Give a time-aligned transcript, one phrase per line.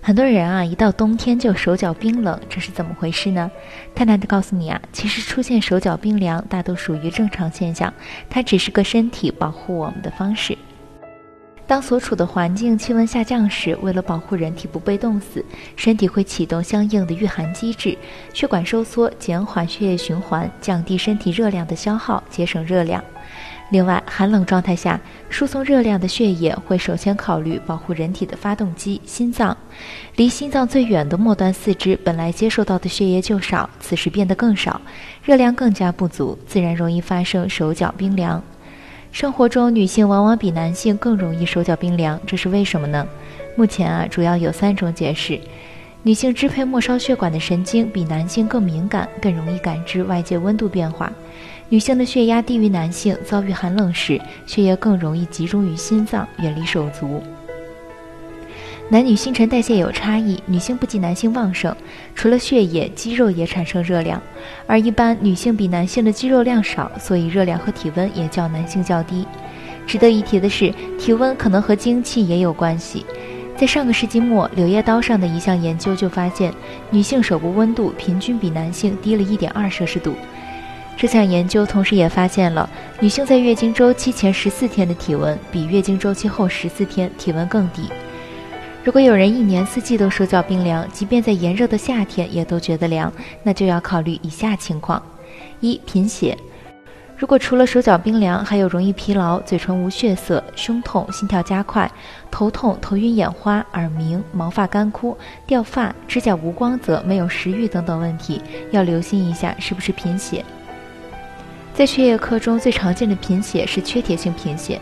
[0.00, 3.50] 很多人啊，一到冬天就手脚冰冷，这是怎么回事呢？
[3.94, 7.92] 探探的告诉你啊，其实出现手脚冰凉，大都属于正常现象，
[8.30, 10.56] 它只是个身体保护我们的方式。
[11.66, 15.44] 当所处的环境气温下降时，为了保护人体不被冻死，
[15.76, 17.98] 身体会启动相应的御寒机制，
[18.32, 23.04] 血管收缩，减缓血液循环，降低身体热量的消耗，节省热量。
[23.70, 29.54] 另外，寒冷状态下，输送热量的血液会首先考虑保护人体的发动机——心脏。
[30.16, 34.80] 离心脏最远的末端四肢本来接受到的血液就少，此时变得更少，
[35.22, 38.42] 热量更加不足，自然容易发生手脚冰凉。
[39.12, 43.06] 生活中，女性往往比男性更容易手脚冰凉，这是为什么呢？
[43.54, 45.38] 目前啊，主要有三种解释：
[46.02, 51.12] 女性支配末梢血管的神经比男性更敏感，更容易感知外界温度变化。
[51.70, 57.22] 女性的血压低于男性，遭遇寒冷时，血液更容易集中于心脏，远离手足。
[58.88, 61.76] 男女新陈代谢有差异，女性不及男性旺盛，
[62.14, 64.22] 除了血液，肌肉也产生热量，
[64.66, 69.26] 而一般女性比男性的肌肉量少，所以热量和体温也较男性较低。
[69.86, 73.04] 值得一提的是，体温可能和精气也有关系。
[73.58, 76.50] 在上个世纪末，《柳叶刀》上的一项研究就发现，
[76.90, 80.14] 女性手部温度平均比男性低了一点二摄氏度。
[80.98, 82.68] 这项研究同时也发现了，
[82.98, 87.88] 女性在月经周期前十四天的体温比月经周期后十四天体温更低。
[88.82, 93.12] 如果有人一年四季都手脚冰凉，即便在炎热的夏天也都觉得凉，
[93.44, 95.00] 那就要考虑以下情况：
[95.60, 96.36] 一、贫血。
[97.16, 101.88] 如果除了手脚冰凉，还有容易疲劳、嘴唇无血色、胸痛、心跳加快、
[102.28, 105.16] 头痛、头晕眼花、耳鸣、毛发干枯、
[105.46, 108.42] 掉发、指甲无光泽、没有食欲等等问题，
[108.72, 110.44] 要留心一下是不是贫血。
[111.78, 114.80] 在血液科中最常见的贫血是缺铁性贫血，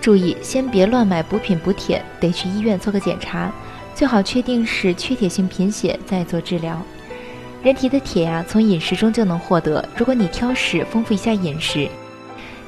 [0.00, 3.50] 注意先别乱买补品补铁，得去医院做个检查，
[3.96, 6.80] 最好确定是缺铁性贫血再做治疗。
[7.64, 11.88] 人体的铁呀，从饮食中就能获得，如果你挑食，丰富一下饮食，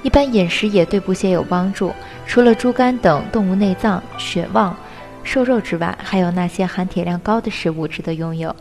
[0.02, 1.92] 一般饮食也对补血有帮助。
[2.26, 4.76] 除了猪肝等动物内脏、血旺、
[5.22, 8.56] 瘦肉之外，还有那些含铁量高的食物值得拥有。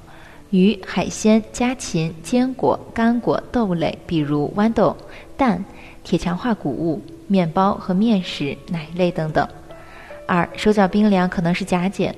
[0.52, 4.96] 鱼、海鲜、家禽、坚果、干果、豆类，比如豌豆、
[5.36, 5.64] 蛋、
[6.04, 9.48] 铁强化谷物、面包和面食、奶类等等。
[10.28, 12.16] 二、手脚冰凉可能是甲减，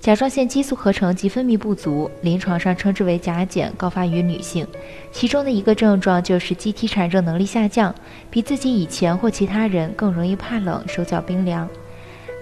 [0.00, 4.66] 甲状腺激素合成及分泌不足，临床上称之为甲减，高发于女性。
[5.12, 7.94] 其中的一个症状就是机体产热能力下降，
[8.30, 11.68] 比自己以前或其他人更容易怕冷、手脚冰凉。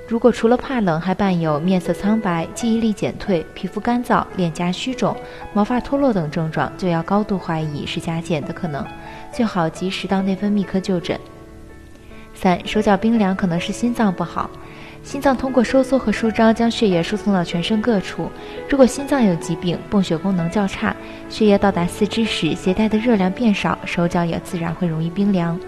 [0.08, 5.16] 如果除了怕冷，还伴有面色苍白、记忆力减退、皮肤干燥、脸颊虚肿、
[5.54, 8.84] 毛发脱落等症状，就要高度怀疑是甲减的可能，
[9.32, 11.18] 最好及时到内分泌科就诊。
[12.34, 14.50] 三、手脚冰凉可能是心脏不好，
[15.02, 18.28] 心脏通过收缩和舒张将血液输送到全身各处，
[18.68, 20.94] 如果心脏有疾病，泵血功能较差，
[21.30, 25.58] 血液到达四肢时携带的热量变少，手脚也自然会容易冰凉。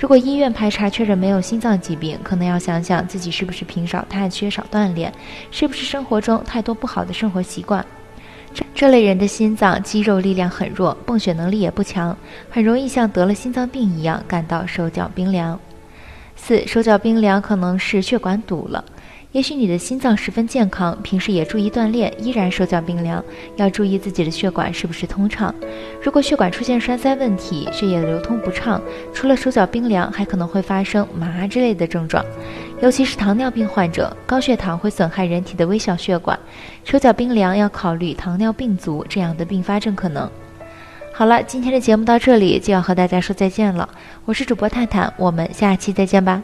[0.00, 5.12] 如果医院排查确认没有心脏疾病，可能要想想自己是不是平少太、缺少锻炼，
[5.50, 7.84] 是不是生活中太多不好的生活习惯。
[8.54, 12.16] 这这类人的心脏肌肉力量很弱，泵血能力也不强，
[12.48, 15.60] 很容易像得了心脏病一样感到手脚冰凉。
[16.34, 18.82] 四、手脚冰凉可能是血管堵了。
[19.32, 23.24] 也许你的心脏十分健康，平时也注意锻炼，依然手脚冰凉，
[23.54, 25.54] 要注意自己的血管是不是通畅。
[26.02, 28.82] 如果血管出现栓塞问题，血液流通不畅，
[29.14, 32.24] 除了手脚冰凉，还可能会发生麻之类的症状。
[32.80, 36.36] 尤其是糖尿病患者，高血糖会损害人体的微小血管，
[36.84, 40.28] 手脚冰凉要考虑糖尿病足这样的并发症可能。
[41.12, 43.88] 好了，今天的节目到这里就要和大家说再见了，
[44.24, 46.42] 我是主播探探，我们下期再见吧。